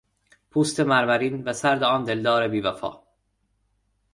پوست 0.49 0.79
مرمرین 0.79 1.43
و 1.43 1.53
سرد 1.53 1.83
آن 1.83 2.03
دلدار 2.03 2.47
بی 2.47 2.61
وفا 2.61 3.01